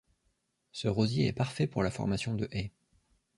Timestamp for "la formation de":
1.83-2.47